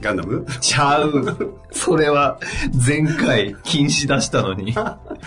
[0.00, 0.44] ガンダム？
[0.60, 1.58] ちゃう。
[1.72, 2.38] それは、
[2.86, 4.74] 前回禁止出したのに。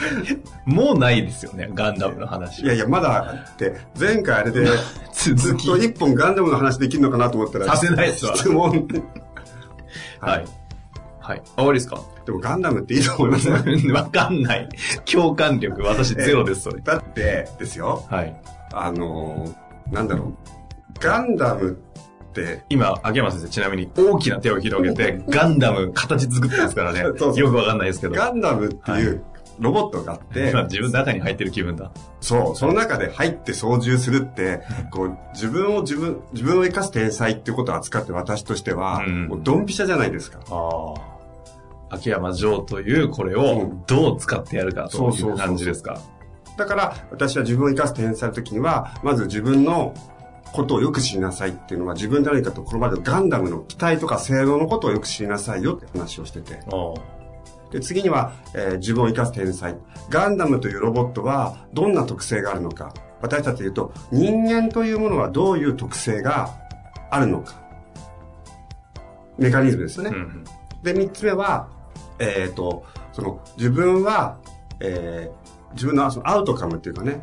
[0.65, 2.61] もうないですよね、ガンダムの話。
[2.61, 4.67] いやいや、まだあって、前回あれで、
[5.13, 5.77] ず 続きっと。
[5.77, 8.87] 一本ガンダムの話できるのかなと思ったら、させないですわ質問。
[10.19, 10.45] はい。
[11.19, 11.41] はい。
[11.55, 12.01] 終わりですか？
[12.25, 13.55] でもガンダムっていいと思いますよ。
[13.93, 14.69] わかんない。
[15.11, 16.79] 共感力、私ゼロです、それ。
[16.81, 18.39] だって、ですよ、はい。
[18.71, 20.33] あのー、なんだろう。
[20.99, 21.88] ガンダムって、
[22.69, 27.03] 今、秋山先生、ちなみに大きな手を広げて、ガンダム形作ってますからね。
[27.17, 28.15] そうよくわかんないですけど。
[28.15, 29.23] ガンダムっていう
[29.59, 31.91] ロボットがあって、今、 自分の中に入ってる気分だ。
[32.21, 40.39] そう、その中で入って操縦するって、 こう、自分を自分、自分を生かす天才っていうことを扱って私としては、うんもうドンピシャじゃないですか。
[40.49, 40.93] あ
[41.91, 41.95] あ。
[41.95, 45.97] 秋山城というこれうをんどう使ってやるかという感じですか？
[46.55, 49.93] だから、私は自分を生かす天才の時には、まず自分の
[50.53, 56.59] ことをよく知りなさいっていうのは、自分で何かとこの場でガンダムの機体とか性能のことをよく知りなさいよって話をしてて。
[57.71, 59.75] で、次には、えー自分を生かす天才。
[60.09, 62.93] ガンダムというロボットはどんな特性があるのか。
[63.21, 66.49] 私たちで言うと、人間というものはどういう特性が
[67.11, 67.61] あるのか。
[69.37, 70.11] メカニズムですよね。
[70.13, 70.43] うん
[70.81, 71.67] で、三つ目は、
[72.19, 74.37] えっ、と、その、自分は、
[74.79, 77.21] えー自分のそのアウトカムっていうかね、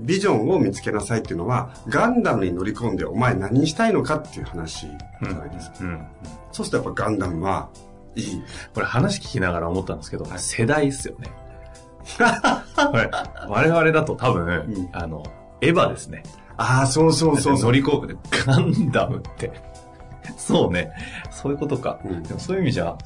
[0.00, 5.76] ビジョンを見つけなさいっていうのは、ガンダムに乗り込んでお前何したいのかっていう話じゃないですか。
[5.80, 6.06] うん。
[6.52, 7.68] そうするとやっぱガンダムは
[8.14, 8.42] いい。
[8.74, 11.30] これ話聞きながら思ったんですけど、世代っすよね。
[13.48, 15.22] 我々だと多分、んあの、
[15.60, 16.22] エヴァですね。
[16.56, 17.64] ああ、そうそうそうそう。
[17.66, 18.16] 乗り込むで、
[18.46, 19.52] ガンダムって。
[20.48, 20.90] そうね。
[21.30, 22.00] そういうことか。
[22.04, 22.96] うんでもそういう意味じゃ、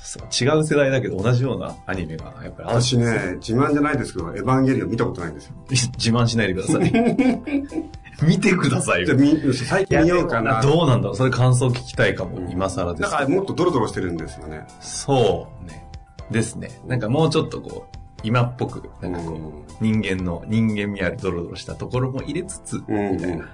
[0.40, 5.54] 違う世代だけど同じようなアニメがやっぱりある私ね、自慢じゃないですけど、エヴァンゲリオン見たことないんですよ。
[5.68, 6.92] 自慢しないでください。
[8.22, 9.16] 見てくださいよ
[9.52, 10.62] 最近見ようかな。
[10.62, 14.64] どうなんだろうそれ感想聞きたいかも、今更ですだからもっとドロドロしてるんですよね。
[14.80, 15.88] そうね。
[16.30, 16.70] ですね。
[16.86, 23.48] なんかもうちょっとこう、今っぽく、なんかこう、うん人間の、人間味あるドロドロしたところも入れつつ、うんみたいな。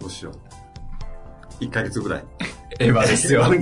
[0.00, 0.34] どうしよう。
[1.60, 2.24] 1ヶ月ぐらい。
[2.80, 3.44] エヴァですよ。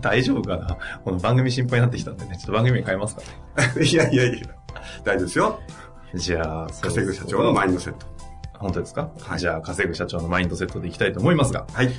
[0.00, 0.78] 大丈夫かな？
[1.04, 3.28] この番組心配になってきたんでね、ちょっと番組名変えますかね。
[3.84, 4.46] いやいやいや。
[5.04, 5.60] 大丈夫ですよ。
[6.14, 8.06] じゃあ、稼ぐ社長のマインドセット。
[8.58, 11.90] 本当ですか、はいじゃあ、稼ぐ社長のマインドセットでいきたいと思いますが、はい。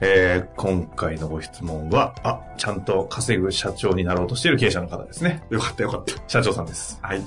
[0.00, 5.42] えー、今回のご質問は、あ、ちゃんと稼ぐ社長になろうとしている経営者の方ですね。
[5.50, 6.14] よかったよかった。
[6.26, 6.98] 社長さんです。
[7.02, 7.22] はい。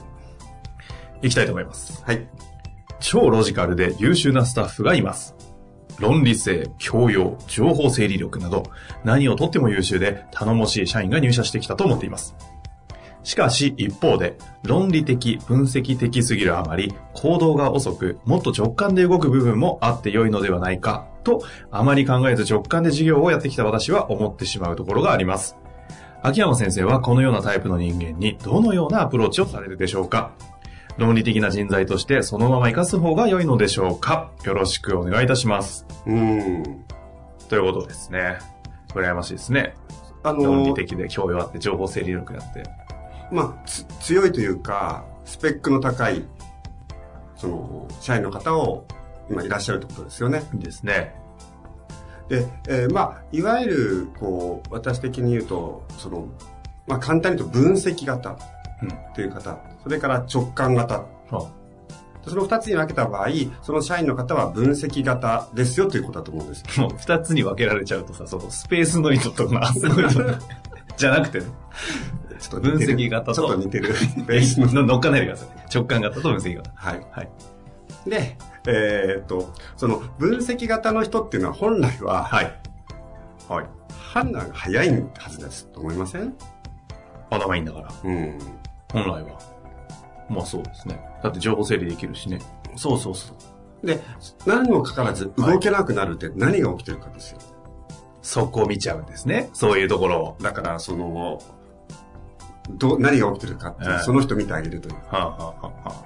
[1.22, 2.04] いきたいと思います。
[2.04, 2.28] はい。
[3.04, 5.36] 超ロジカルで優秀なスタッフがいます。
[6.00, 8.64] 論理性、教養、情報整理力など、
[9.04, 12.34] 何をとっても優秀で頼もしい社員が入社してきたと思っています。
[13.24, 25.58] しかし一方で、論理的、分析的すぎるあまり、行動が遅く、もっと直感で動く部分もあって良いのではないか、と、あまり考えず直感で事業をやってきた私は思ってしまうところがあります。
[26.22, 30.32] 秋山先生はこのようなタイプの人間にどのようなアプローチをされるでしょうか？
[30.98, 34.32] 論理的な人材としてそのまま活かす方が良いのでしょうか？
[34.46, 35.86] よろしくお願いいたします。
[36.06, 36.86] うーん。
[37.50, 38.38] ということですね。
[38.90, 39.76] 羨ましいですね。
[40.22, 42.64] あ論理の、的で教養あって情報整理力あって。
[43.32, 46.24] まあ、つ強いというか、スペックの高い、
[47.36, 48.86] その、社員の方を
[49.30, 50.44] 今いらっしゃるってことですよね。
[50.54, 51.16] ですね。
[52.30, 56.28] で、えーまあ、いわゆる、こう、私的に言うと、その、
[56.86, 58.38] まあ、簡単に言うと分析型
[58.84, 58.94] うん。
[58.94, 60.96] っていう方、それから直感型。
[61.32, 61.40] あ
[62.26, 63.28] その二つに分けた場合、
[63.62, 66.80] その社員の方は分析型ですよということだと思うんです。
[66.80, 70.34] も う二つに分けられちゃうとさ、そのスペースノイドとか、 そういうの
[70.96, 71.46] じゃなくてね、
[72.40, 73.94] ちょっと分析型とちょっと似てる。
[74.26, 74.68] ベースの。
[74.84, 75.48] の乗っかないでください。
[75.74, 76.72] 直感型と分析型。
[76.76, 77.02] はい。
[77.12, 77.30] はい。
[78.10, 78.38] で、
[78.68, 82.54] えーっと、その分析型の人っていうのは本来は、はい。
[83.50, 83.66] はい。
[84.14, 86.34] 判断が早いはずですと思いません？
[87.30, 87.90] 頭いいんだから。
[88.06, 88.40] うん。
[88.94, 89.40] 本来は。
[90.30, 91.02] まあそうですね。
[91.22, 92.40] だって情報整理できるしね。
[92.76, 93.34] そうそうそ
[93.84, 93.86] う。
[93.86, 94.02] で、
[94.46, 97.40] 何にもかかわらず動けなくなるって何が起きてるかですよ。
[98.22, 99.50] そこを見ちゃうんですね。
[99.54, 100.38] そういうところを。
[100.42, 101.42] だから、その、
[102.70, 104.96] ど、何が起きてるかってその人見てあげるという。
[104.96, 106.06] はあ、はあはあは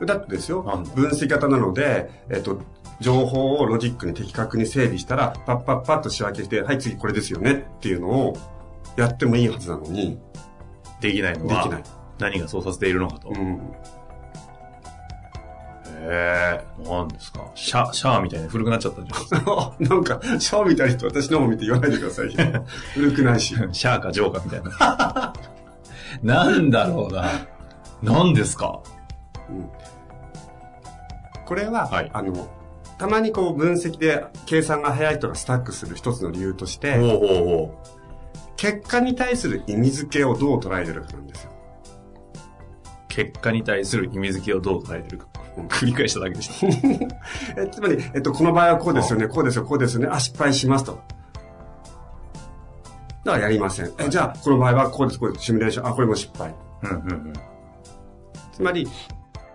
[0.00, 0.04] あ。
[0.04, 0.62] だってですよ
[0.94, 2.60] 分析型なので、えっと、
[3.00, 8.36] 情報をロジックに的確に整理したら、パッパッパッと仕分けして、はい、次これですよねっていうのを
[8.96, 10.18] やってもいいはずなのに、
[11.00, 11.62] できないのは。
[11.62, 11.82] できない。
[12.18, 13.28] 何がそうさせているのかと。
[13.28, 13.60] へうん。
[16.00, 16.64] え。
[16.84, 17.50] 何ですか？
[17.54, 19.24] シャ、シャアみたいに古くなっちゃったんじゃない？
[19.28, 19.74] ですか。
[19.78, 22.64] なんか、シャワーみたいな人私の方見て言わないでくださいよ。
[22.94, 23.54] 古くないし。
[23.72, 25.32] シャアかジョーかみたいな。
[26.22, 27.28] なんだろうな。
[28.02, 28.80] 何ですか？
[29.48, 29.68] うん
[31.46, 32.46] これは、はいあの、
[32.98, 37.74] たまにこう分析で計算が早い人がスタックする一つの理由として、ほうほうほ
[38.58, 41.50] 結果に対する意味付けをどう捉えてるかなんですよ。
[41.52, 43.08] う。
[43.08, 45.28] 結果に対する意味付けをどう捉えてるか。
[45.68, 46.66] 繰り返しただけでした。
[47.62, 51.00] えつまり、えっと、この場合はこうですよね、こうですよ、こうですよね、あ、失敗しますと。
[53.24, 53.92] だからやりません。
[53.98, 56.54] え、じゃあ、この場合はこうです、こうです、シミュレーション、あ、これも失敗。
[56.82, 57.32] うんうんうん。
[58.52, 58.88] つまり、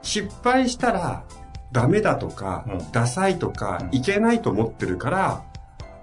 [0.02, 1.24] 失敗したら、
[1.72, 5.44] ダメだとか、うんダサいとか、うんいけないと思ってるから、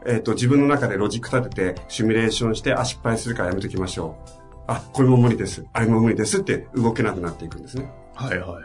[0.06, 4.30] えっ、と、自分の中でロジック立てて、シミュレーションして、あ、失敗するからやめときましょう。
[4.66, 5.66] あ、これも無理です。
[5.72, 7.90] あれも無理ですって動けなくなっていくんですね。
[8.14, 8.60] はいはいは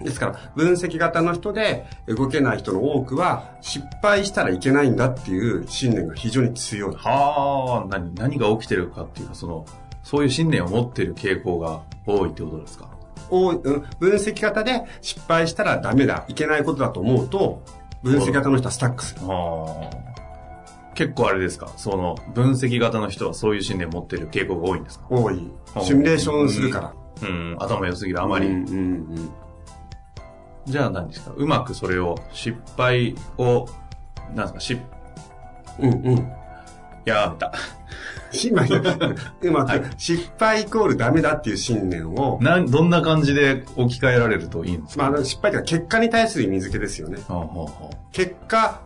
[0.00, 0.04] い。
[0.04, 6.94] ですから、分析型の人で動けない人の多くは、失敗したらいけないんだっていう信念が非常に強い。
[6.94, 9.66] はあ、何、何が起きてるかっていうか、その、
[10.02, 12.88] そういう信念を持ってる傾向が多いってことですか？
[13.28, 17.62] 多いうん分析型で失敗したらダメだ、いけないことだと思うと、
[18.02, 19.26] 分析型の人はスタックする。
[19.26, 20.09] はあ。
[21.00, 21.72] 結構あれですか？
[21.78, 25.06] その、分析型の人はそういう信念を持ってる傾向が多いんですか？
[25.08, 25.50] 多い。
[25.82, 26.80] シミュレーションするか
[27.22, 27.28] ら。
[27.28, 28.46] うん、頭良すぎるあまり。
[28.46, 28.74] うんうんう
[29.20, 29.30] ん
[30.66, 31.32] じゃあ何ですか？
[31.34, 33.66] うまくそれを、失敗を、
[34.34, 34.60] なんですか？
[34.60, 34.78] し、
[35.78, 36.32] うんうん。
[37.06, 37.52] やめた。
[38.44, 38.62] 今、
[39.40, 45.10] うまはいく失敗イコールダメだっていう信念を、なん、どんな感じで置き換えられるといいんですか？
[45.10, 47.16] まあ失敗というか結果に対する意味付けですよね。
[47.26, 48.82] はあはあは結果、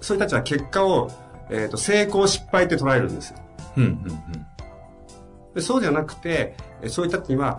[0.00, 1.10] そういう人たちは結果を、
[1.52, 3.36] えっ、と、成功失敗って捉えるんですよ。
[3.38, 4.46] あうん、うん、うん。
[5.54, 7.58] でそうじゃなくて、えそういう人たちには、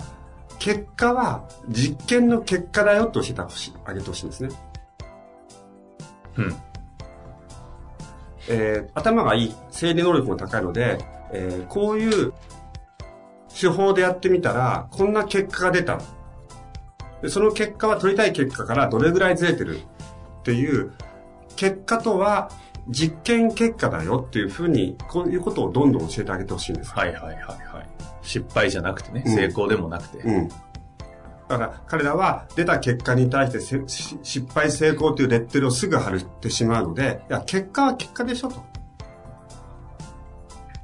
[0.59, 4.49] 結果は実験の結果だよと教えてほしい、あげてほしいんですね。
[6.37, 6.55] うん。
[8.49, 10.97] えー頭がいい、整理能力も高いので、
[11.31, 12.33] えーこういう
[13.49, 15.99] 手法でやってみたら、こんな結果が出た。
[17.21, 20.91] でその結果は取りたい結果からどれぐらいずれてるっていう、
[21.55, 22.49] 結果とは
[22.89, 26.91] 実験結果だよっていうふうに、こういうことをどんどん教えてあげてほしいんです。
[26.91, 27.89] はいはいはいはい。
[28.21, 30.17] 失敗じゃなくてね、うん成功でもなくて。
[30.19, 30.49] うん。
[31.47, 33.87] だから彼らは出た結果に対して
[34.23, 38.63] 失敗成功というレッテルをすぐ貼ってしまうので、いや、結果は結果でしょと。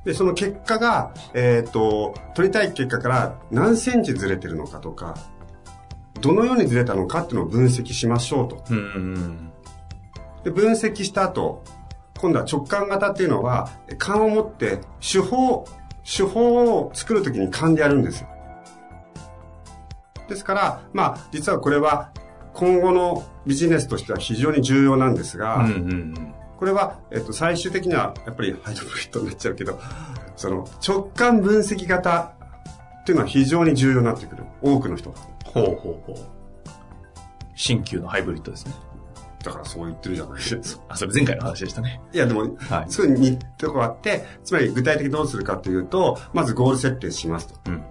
[0.05, 5.15] で、その結果が、えっ、と、取りたい結果から何センチずれてるのかとか、
[6.21, 8.63] どのようにずれたのかっていうのを分析しましょうと。
[8.69, 9.51] うんうんうん。
[10.43, 11.63] で、分析した後、
[12.19, 15.65] 今度は直感型っていうのは、勘を持って手法、
[16.03, 18.29] 手法を作るときに勘でやるんですよ。
[20.27, 22.11] ですから、まあ、実はこれは
[22.53, 26.33] 今後のビジネスとしては非常に重要なんですが、うんうんうん。
[26.57, 29.79] これは、えっと、最終的にはやっぱりハイドブリッドになっちゃうけど、
[30.35, 32.33] その直感分析型
[33.01, 34.43] っていうのは非常に重要になってくる。
[34.61, 35.19] 多くの人が。
[35.45, 36.15] ほうほうほう。
[37.55, 38.73] 新旧のハイブリッドですね。
[39.43, 40.83] だからそう言ってるじゃないですか。
[40.89, 42.01] あ、それ前回の話でしたね。
[42.11, 47.55] いや、でも、はいすぐに似たとこあって、つまり具体的にどうするかというと、まずゴール設定しますと。
[47.67, 47.83] うん。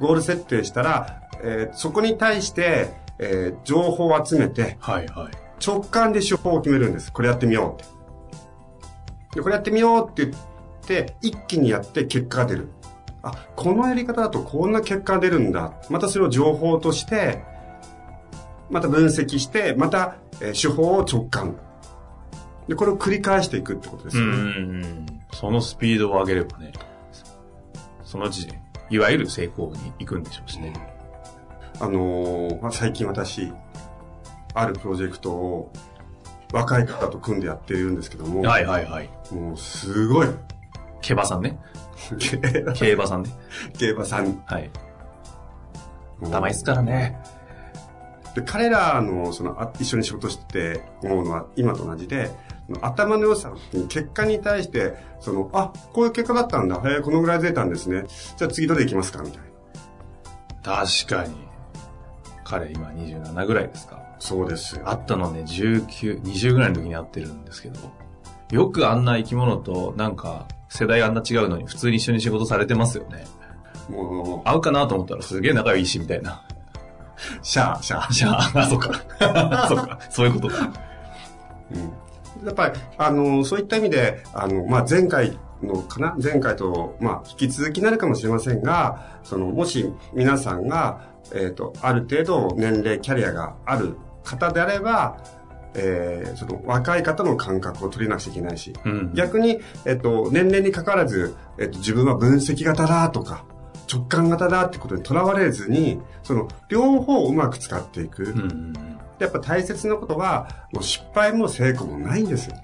[0.00, 5.64] ゴール設定したら、えーそこに対して、えー情報を集めて、はいはい。
[5.64, 7.12] 直感で手法を決めるんです。
[7.12, 9.36] これやってみようって。
[9.36, 10.44] でこれやってみようって言っ
[10.86, 12.68] て、一気にやって結果が出る。
[13.22, 15.72] あ、このやり方だとこんな結果が出るんだ。
[15.90, 17.42] またそれを情報として、
[18.70, 21.56] また分析して、また、えー手法を直感。
[22.68, 24.34] で、これを繰り返していくってことですうんうよ
[24.80, 24.88] ね。
[24.88, 25.06] ん。
[25.32, 26.72] そのスピードを上げればね、
[28.04, 30.72] その時点、いわゆる成功に行くんでしょうしね。
[31.78, 33.52] あのーまあ、最近私、
[34.54, 35.72] あるプロジェクトを
[36.52, 39.10] 若い方と組んでやっているんですけども、はいはいはい。
[39.32, 40.28] もうすごい、
[41.02, 41.58] 競馬さんね。
[42.74, 43.30] 競馬さんね。
[43.78, 44.42] 競馬さん。
[44.46, 44.70] はい。
[46.22, 47.18] 頭いいっすからね。
[48.36, 52.30] で、彼らの、その、あ一緒に仕事して思うのは、今と同じで、
[52.82, 56.76] 頭の良さに結果に対して、その、あ、こういう結果だったんだ。
[56.84, 58.04] へえ、このぐらいずれたんですね。
[58.36, 59.40] じゃあ次どれ行きますかみたい
[60.62, 60.84] な。
[60.84, 61.34] 確かに。
[62.44, 64.02] 彼今27ぐらいですか。
[64.18, 64.84] そうですよ。
[64.84, 67.80] 会ったのね、19、20ぐらいの時に会ってるんですけど、
[68.50, 73.24] よくあんな生き物となんか世代あんな違うのに普通に一緒に仕事されてますよね。
[73.88, 76.45] もう、会うかなと思ったらすげえ仲いいしみたいな。
[77.42, 78.12] シャー、シャー。
[78.12, 78.92] じゃあ、あ、そっか。
[79.68, 79.98] そっか。
[80.10, 80.72] そういうことか。
[81.74, 82.46] うん。
[82.46, 86.16] やっぱり、あの、そういった意味で、あの、まあ、前回のかな？
[86.22, 91.00] 前回と、まあ、引き続きになるかもしれませんが、その、もし皆さんが、
[91.34, 95.18] えっ、と、ある程度年齢、キャリアがある方であれば、
[95.74, 99.12] えーその若い方の感覚を取りなくちゃいけないし、うん。
[99.14, 103.44] 逆に、えっと、年齢に関わらず、えっと、自分は分析型だとか、
[103.92, 108.24] 直感型だってことにとらわれずに、その、両方をうまく使っていく。
[108.24, 112.56] うんうんやっぱ大切なことは、もう失敗も成功もないんですよ。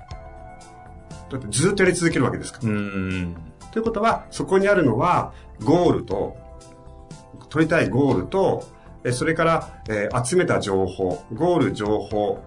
[1.30, 2.68] だってずっとやり続けるわけですから。
[2.68, 2.76] うん。
[2.76, 3.36] うん。
[3.70, 5.32] ということは、そこにあるのは、
[5.64, 6.36] ゴールと、
[7.48, 8.64] 取りたいゴールと、
[9.04, 12.42] えそれから、えー集めた情報、ゴール情報、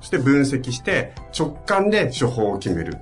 [0.00, 2.96] そして分析して、直感で処方を決める。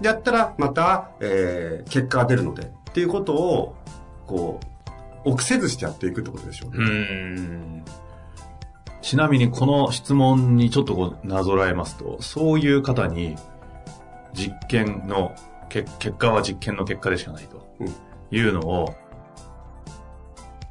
[0.00, 3.76] でやったら、また、えー結果が出るので、っていうことを、
[4.26, 4.58] こ
[5.24, 6.76] う、臆せずしてやっていくってことでしょうね。
[6.78, 7.84] うん。
[9.02, 13.36] ちなみにこの質問にちょっとこうなぞらえますと、そういう方に
[14.34, 15.32] 実験の
[15.68, 17.94] け結果は実験の結果でしかないとうん
[18.30, 18.94] いうのを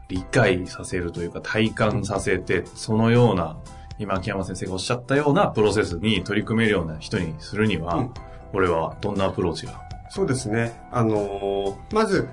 [0.10, 3.58] 理解させるというか体感させて、そのような
[4.00, 8.14] 今秋山先生がおっしゃったようなプロセスに取り組めるような人にするには、うん
[8.52, 10.80] これはどんなアプローチがそうですね。
[10.92, 12.28] あのーまず、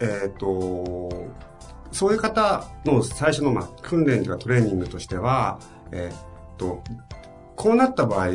[0.00, 1.10] えっ、と、
[1.92, 5.60] そういう方の最初の、まあ、訓練とかトレーニングとしては、
[5.92, 6.82] えっ、と、
[7.56, 8.30] こうなった場合、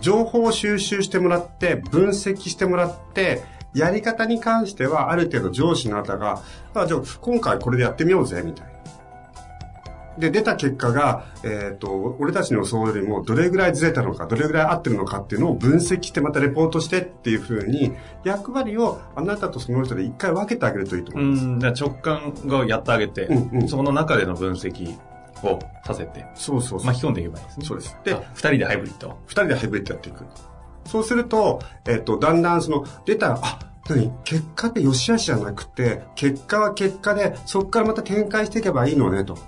[0.00, 3.42] 情報を収集してもらって、分析してもらって、
[3.74, 6.42] やり方に関しては、ある程度上司の方が、
[6.74, 8.75] あじゃあ、今回これでやってみようぜ、みたいな。
[10.18, 17.92] で、出た結果が、えっ、と、俺たちの予想よりもどれぐらいずれたのか、どれぐらい合ってるのかっていうのを分析してまたレポートしてっていうふうに、
[18.24, 21.44] 役割をあなたとその人で一回分けてあげるといいと思います。
[21.44, 24.96] うん、だから直感がやってあげて、うんうんその中での分析
[25.42, 26.86] をさせて、そうそうそう。
[26.86, 27.66] 巻き込んでいけばいいですね。
[27.66, 27.96] そうです。
[28.04, 29.18] でで、、二人でハイブリッド。
[29.26, 30.24] 二人でハイブリッドやっていく。
[30.86, 33.58] そうすると、えっ、と、だんだんその、出たら、あ、
[33.88, 34.12] 何？
[34.24, 39.38] 結果って良し悪しじゃなくて、結果は結果で、そこからまた展開していけばいいのね、と。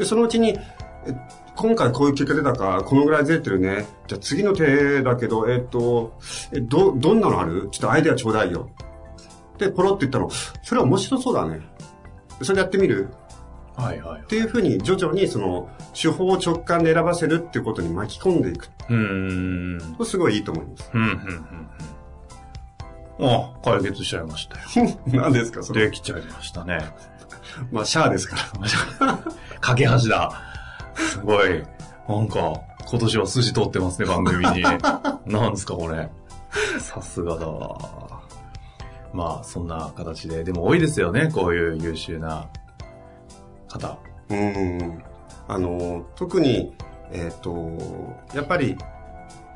[0.00, 0.58] で、そのうちに、
[1.06, 1.14] え
[1.56, 3.86] 今回こういう結果出たから、このぐらいずれてるね。
[4.06, 6.18] じゃあ次の手だけど、えっ、と、
[6.52, 7.68] え、ど、どんなのある？
[7.70, 8.70] ちょっとアイデアちょうだいよ。
[9.58, 10.30] で、ポロって言ったの、
[10.62, 11.60] それ面白そうだね。
[12.40, 13.10] それでやってみる？
[13.76, 14.24] はいはいっ。
[14.24, 19.96] ていうふうに徐々にその手法を直感で選ばせるっていうことに巻き込んでいくうーん。
[19.96, 20.90] とすごいいいと思います。
[20.94, 21.12] うん、うん、うん。
[21.12, 21.68] うん
[23.22, 24.96] あ、解決しちゃいましたよ。
[25.12, 25.90] 何ですかそれ？
[25.90, 26.78] できちゃいましたね。
[27.70, 28.36] まあ、シャアですか
[29.00, 29.18] ら。
[29.60, 30.32] 架け橋だ。
[30.94, 31.62] すごい。
[32.08, 34.62] なんか、今年は筋通ってますね、番組に。
[35.26, 36.10] なんですか、これ。
[36.78, 38.20] さすがだわ。
[39.12, 40.44] まあ、そんな形で。
[40.44, 42.46] でも多いですよね、こういう優秀な
[43.68, 43.98] 方。
[44.28, 45.02] うん。
[45.48, 46.74] あの、特に、
[47.12, 47.76] えっ、と、
[48.34, 48.76] やっぱり、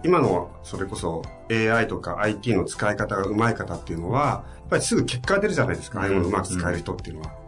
[0.03, 6.01] 今の、それこそ AI とか IT の使い方が上手い方っていうのは、やっぱりすぐ結果が出るじゃないですか。
[6.01, 7.44] ああいうものをうまく使える人っていうのは。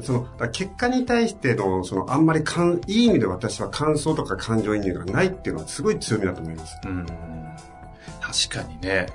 [0.00, 6.78] その、結果に対しての、その、あんまりかん、いい意味で私は感想とか感情移入がないっていうのはすごい強みだと思います。
[6.84, 7.06] うん。
[8.20, 9.06] 確かにね、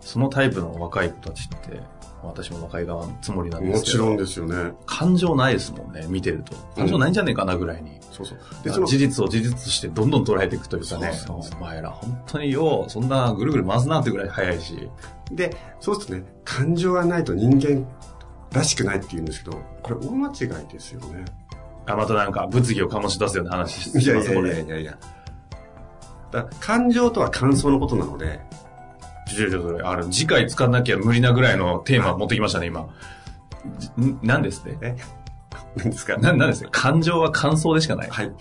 [0.00, 1.80] そのタイプの若い子たちって、
[2.22, 4.04] 私も若い側のつもりなんですけど。
[4.04, 4.72] もちろんですよね。
[4.86, 6.54] 感情ないですもんね、見てると。
[6.76, 7.98] 感情ないんじゃねえかなぐらいに。
[8.10, 8.38] そうそう。
[8.62, 14.88] で、その、事実を事実としてどんどん捉えていくというかね、そうそうそうお前ら本当によう、そんなぐるぐる回すなってぐらい早いし。
[15.32, 17.86] で、そうするとね、感情がないと人間
[18.52, 21.24] らしくないって言うんですけど、これ大間違いですよね。
[21.86, 24.50] あ、またなんか物議を醸し出すような話しいやいます、これ。
[24.50, 24.98] やいやいやいや。
[26.30, 28.40] だから感情とは感想のことなので、
[29.28, 32.88] ちょちょちょあれ、次回使わなきゃ無理なぐらいのテーマ持ってきましたね、今。
[34.22, 34.96] 何ですねえ？
[35.76, 36.16] 何ですか？
[36.18, 38.10] な、なんですね感情は感想でしかない。
[38.10, 38.32] はい。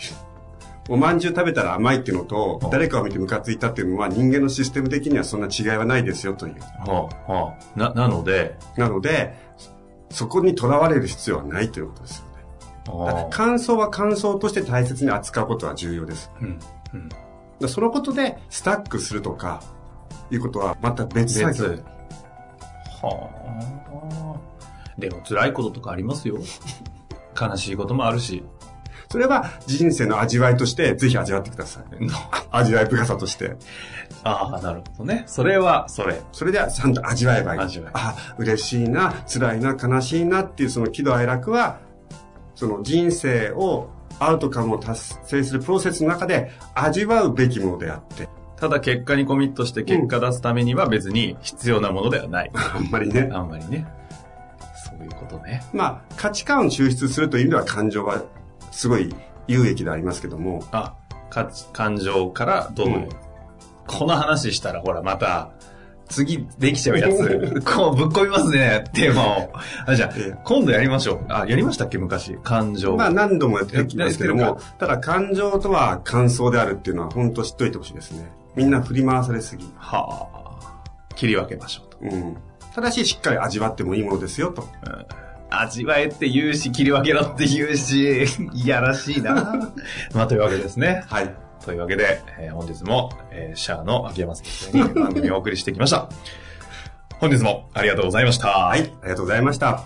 [0.90, 6.60] おまんじゅう食べたら甘いっていうのとうん、誰かを見てムカついたっていうのは人間のシステム的にはそんな違いはないですよという。
[6.60, 9.38] はあ、はあ、な、なので、なので、
[10.12, 12.24] そこにとらわれる必要はないということです
[12.88, 13.28] よね。
[13.32, 16.32] 感想は感想として大切に扱うことは重要です。
[16.42, 16.60] うん、
[17.62, 17.70] うん。
[17.70, 19.62] そのことでスタックするとか、
[20.32, 21.70] いうことはまた別作業。
[21.70, 21.84] 別。
[23.02, 23.30] は
[24.98, 25.00] あ。
[25.00, 26.38] でも辛いこととかありますよ。
[27.40, 28.44] 悲しいこともあるし。
[29.12, 31.84] それは人生の味わいとしてぜひ味わってください。
[32.50, 33.58] 味わい深さとして。
[34.24, 35.24] ああ、なるほどね。
[35.28, 36.22] それは、それ。
[36.32, 37.62] それではちゃんと味わえばいい。
[37.62, 41.80] 味わえあ、嬉しいな、辛いな、悲しいなっていうその喜怒哀楽は、
[42.56, 43.90] その人生を
[44.20, 52.52] アウトカムを達成するプロセスの中で味わうべきものであって、ただ結果にコミットして結果出すためには別に必要なものではない。
[52.54, 53.30] あんまりね。
[53.34, 53.88] あんまりね。
[54.86, 55.64] そういうことね。
[55.74, 58.24] まあ、価値観を抽出するという意味では感情は
[58.72, 59.14] すごい
[59.48, 60.96] 有益でありますけども、あ、
[61.30, 63.10] か感情からどう、うん
[63.88, 65.52] この話したらほらまた、
[66.08, 69.52] 次できちゃうやつ、 こうぶっ込みますね、テーマを。
[69.86, 71.26] あ、じゃあええ、今度やりましょう。
[71.30, 72.38] あ、やりましたっけ昔？
[72.44, 72.96] 感情。
[72.96, 78.32] まあ何度もやってきますけども、ただ感情とは感想であるっていうのは本当知っといてほしいですね。
[78.56, 79.70] みんな振り回されすぎ。
[79.78, 80.42] はあ。
[81.16, 81.98] 切り分けましょうと。
[82.02, 82.38] うん。
[82.74, 84.62] ただししっかり味わってもいいものですよと。
[84.62, 85.06] うん
[85.52, 89.34] 味わえって言うし、切り分けろって言うし、 いやらしいな。
[90.16, 91.04] まあ、というわけですね。
[91.08, 91.36] はい。
[91.66, 96.10] というわけで、えー本日も、えーシャアの秋山先生に番組をお送りしてきました。
[97.20, 98.48] 本日もありがとうございました。
[98.48, 98.80] ははい。
[98.80, 99.84] ありがとうございました。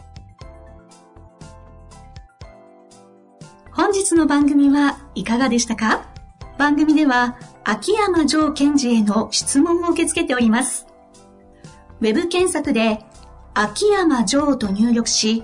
[3.71, 6.05] 本日の番組はいかがでしたか？
[6.57, 10.87] 番組では秋山城賢治への質問を受け付けております。
[11.99, 12.99] ウェブ検索で
[13.53, 15.43] 秋山城と入力し、